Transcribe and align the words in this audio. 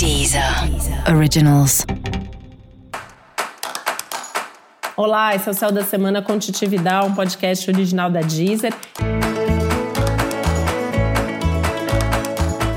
Deezer 0.00 0.42
Originals. 1.14 1.84
Olá, 4.96 5.34
esse 5.34 5.46
é 5.46 5.52
o 5.52 5.54
Céu 5.54 5.70
da 5.70 5.84
Semana 5.84 6.22
com 6.22 6.38
Titi 6.38 6.64
Vidal, 6.64 7.08
um 7.08 7.14
podcast 7.14 7.70
original 7.70 8.10
da 8.10 8.22
Deezer. 8.22 8.72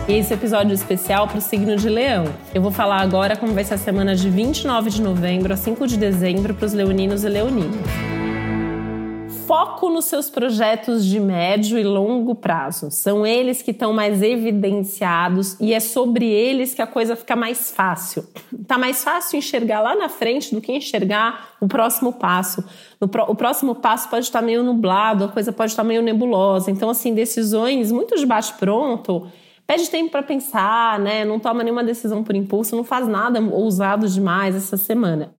E 0.06 0.12
esse 0.12 0.34
episódio 0.34 0.74
especial 0.74 1.26
para 1.26 1.38
o 1.38 1.42
signo 1.42 1.78
de 1.78 1.88
Leão. 1.88 2.26
Eu 2.54 2.62
vou 2.62 2.74
falar 2.74 3.00
agora 3.00 3.38
como 3.38 3.54
vai 3.54 3.64
ser 3.64 3.76
a 3.76 3.78
semana 3.78 4.18
de 4.18 4.30
29 4.30 4.90
de 4.90 5.02
novembro 5.02 5.54
a 5.54 5.56
5 5.56 5.88
de 5.88 5.96
dezembro 5.96 6.54
para 6.54 6.66
os 6.66 6.74
leoninos 6.74 7.24
e 7.24 7.30
leoninas 7.30 8.23
foco 9.54 9.88
nos 9.88 10.06
seus 10.06 10.32
projetos 10.32 11.06
de 11.06 11.20
médio 11.20 11.78
e 11.78 11.84
longo 11.84 12.34
prazo. 12.34 12.90
São 12.90 13.24
eles 13.24 13.62
que 13.62 13.70
estão 13.70 13.94
mais 13.94 14.24
evidenciados 14.24 15.56
e 15.60 15.76
é 15.76 15.80
sobre 15.80 16.26
eles 16.26 16.74
que 16.74 16.82
a 16.82 16.88
coisa 16.88 17.16
fica 17.16 17.36
mais 17.36 17.70
fácil. 17.70 18.28
Tá 18.68 18.80
mais 18.80 19.04
fácil 19.04 19.38
enxergar 19.38 19.82
lá 19.82 19.96
na 19.96 20.10
frente 20.10 20.56
do 20.56 20.60
que 20.60 20.72
enxergar 20.72 21.50
o 21.62 21.68
próximo 21.68 22.14
passo. 22.14 22.66
O 23.00 23.36
próximo 23.36 23.76
passo 23.76 24.10
pode 24.10 24.26
estar 24.26 24.42
meio 24.42 24.64
nublado, 24.64 25.26
a 25.26 25.28
coisa 25.28 25.52
pode 25.52 25.72
estar 25.72 25.84
meio 25.84 26.02
nebulosa. 26.02 26.72
Então, 26.72 26.90
assim, 26.90 27.14
decisões 27.14 27.92
muito 27.92 28.16
de 28.18 28.26
bate-pronto. 28.26 29.28
Pede 29.68 29.88
tempo 29.88 30.10
para 30.10 30.24
pensar, 30.24 30.98
né? 30.98 31.24
Não 31.24 31.38
toma 31.40 31.64
nenhuma 31.64 31.84
decisão 31.84 32.24
por 32.24 32.36
impulso, 32.36 32.76
não 32.76 32.84
faz 32.84 33.08
nada 33.08 33.40
ousado 33.40 34.08
demais 34.08 34.56
essa 34.56 34.78
semana. 34.78 35.32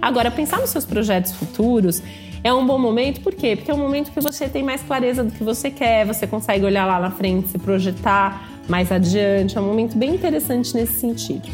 Agora, 0.00 0.30
pensar 0.30 0.60
nos 0.60 0.70
seus 0.70 0.84
projetos 0.84 1.32
futuros 1.32 2.02
é 2.44 2.52
um 2.52 2.64
bom 2.64 2.78
momento, 2.78 3.20
por 3.22 3.34
quê? 3.34 3.56
Porque 3.56 3.70
é 3.70 3.74
um 3.74 3.78
momento 3.78 4.12
que 4.12 4.20
você 4.20 4.48
tem 4.48 4.62
mais 4.62 4.82
clareza 4.82 5.24
do 5.24 5.32
que 5.32 5.42
você 5.42 5.68
quer, 5.70 6.06
você 6.06 6.26
consegue 6.26 6.64
olhar 6.64 6.86
lá 6.86 7.00
na 7.00 7.10
frente, 7.10 7.48
se 7.48 7.58
projetar 7.58 8.48
mais 8.68 8.92
adiante. 8.92 9.58
É 9.58 9.60
um 9.60 9.66
momento 9.66 9.96
bem 9.96 10.14
interessante 10.14 10.74
nesse 10.74 11.00
sentido. 11.00 11.48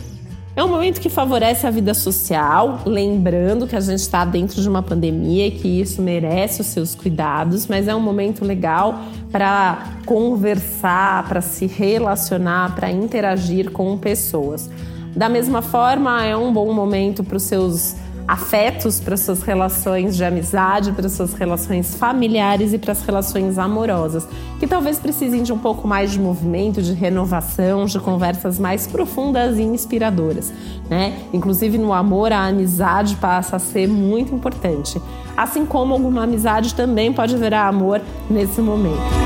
É 0.55 0.63
um 0.63 0.69
momento 0.69 1.01
que 1.01 1.09
favorece 1.09 1.67
a 1.67 1.71
vida 1.71 1.95
social, 1.95 2.83
lembrando 2.85 3.67
que 3.67 3.75
a 3.75 3.81
gente 3.81 4.01
está 4.01 4.23
dentro 4.23 4.61
de 4.61 4.69
uma 4.69 4.83
pandemia 4.83 5.47
e 5.47 5.51
que 5.51 5.81
isso 5.81 6.03
merece 6.03 6.61
os 6.61 6.67
seus 6.67 6.95
cuidados, 6.95 7.67
mas 7.67 7.89
é 7.89 7.95
um 7.95 8.01
momento 8.01 8.45
legal 8.45 9.01
para 9.31 9.95
conversar, 10.05 11.27
para 11.27 11.41
se 11.41 11.67
relacionar, 11.67 12.75
para 12.75 12.91
interagir 12.91 13.71
com 13.71 13.97
pessoas. 13.97 14.69
Da 15.17 15.27
mesma 15.27 15.63
forma, 15.63 16.23
é 16.23 16.37
um 16.37 16.53
bom 16.53 16.71
momento 16.75 17.25
para 17.25 17.39
os 17.39 17.45
seus 17.45 17.97
afetos 18.27 19.01
para 19.01 19.17
suas 19.17 19.43
relações 19.43 20.17
de 20.17 20.25
amizade, 20.25 20.93
para 20.93 21.09
suas 21.09 21.35
relações 21.35 21.95
familiares 21.95 22.73
e 22.73 22.79
para 22.79 22.93
as 22.93 23.03
relações 23.03 23.59
amorosas, 23.59 24.27
que 24.59 24.67
talvez 24.67 24.99
precisem 24.99 25.43
de 25.43 25.53
um 25.53 25.59
pouco 25.59 25.87
mais 25.87 26.13
de 26.13 26.21
movimento, 26.21 26.81
de 26.83 26.93
renovação, 26.93 27.85
de 27.85 27.99
conversas 27.99 28.59
mais 28.59 28.87
profundas 28.87 29.59
e 29.59 29.63
inspiradoras, 29.63 30.53
né? 30.89 31.19
Inclusive 31.33 31.79
no 31.79 31.93
amor, 31.93 32.33
a 32.33 32.47
amizade 32.47 33.17
passa 33.17 33.57
a 33.57 33.59
ser 33.59 33.89
muito 33.89 34.35
importante, 34.35 35.01
assim 35.37 35.67
como 35.67 35.93
alguma 35.93 36.25
amizade 36.25 36.75
também 36.75 37.13
pode 37.13 37.37
virar 37.37 37.67
amor 37.67 38.01
nesse 38.31 38.61
momento. 38.61 39.22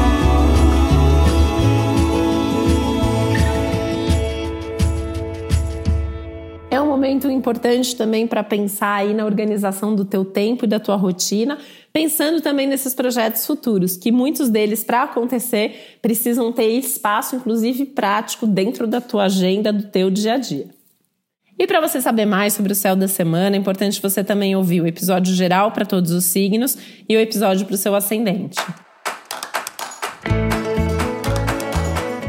Momento 6.84 7.30
importante 7.30 7.96
também 7.96 8.26
para 8.26 8.44
pensar 8.44 8.96
aí 8.96 9.14
na 9.14 9.24
organização 9.24 9.94
do 9.94 10.04
teu 10.04 10.24
tempo 10.24 10.64
e 10.64 10.68
da 10.68 10.78
tua 10.78 10.96
rotina, 10.96 11.56
pensando 11.92 12.42
também 12.42 12.66
nesses 12.66 12.92
projetos 12.92 13.46
futuros, 13.46 13.96
que 13.96 14.12
muitos 14.12 14.50
deles 14.50 14.84
para 14.84 15.04
acontecer 15.04 15.98
precisam 16.02 16.52
ter 16.52 16.68
espaço 16.68 17.36
inclusive 17.36 17.86
prático 17.86 18.46
dentro 18.46 18.86
da 18.86 19.00
tua 19.00 19.24
agenda 19.24 19.72
do 19.72 19.84
teu 19.84 20.10
dia 20.10 20.34
a 20.34 20.38
dia. 20.38 20.68
E 21.58 21.66
para 21.66 21.80
você 21.80 22.02
saber 22.02 22.26
mais 22.26 22.52
sobre 22.52 22.72
o 22.72 22.76
céu 22.76 22.94
da 22.94 23.08
semana, 23.08 23.56
é 23.56 23.58
importante 23.58 24.02
você 24.02 24.22
também 24.22 24.54
ouvir 24.54 24.82
o 24.82 24.86
episódio 24.86 25.34
geral 25.34 25.72
para 25.72 25.86
todos 25.86 26.10
os 26.10 26.24
signos 26.24 26.76
e 27.08 27.16
o 27.16 27.20
episódio 27.20 27.64
para 27.64 27.74
o 27.74 27.78
seu 27.78 27.94
ascendente. 27.94 28.56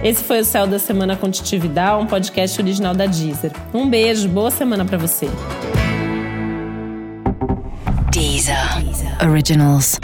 Esse 0.07 0.23
foi 0.23 0.40
o 0.40 0.45
Céu 0.45 0.66
da 0.66 0.79
Semana 0.79 1.18
Vidal, 1.59 2.00
um 2.00 2.06
podcast 2.06 2.62
original 2.62 2.95
da 2.95 3.06
Deezer. 3.06 3.51
Um 3.73 3.90
beijo, 3.90 4.29
boa 4.29 4.50
semana 4.50 4.85
para 4.85 4.97
você. 4.97 5.28
Deezer. 8.09 8.56
Deezer. 8.85 9.29
Originals. 9.29 10.00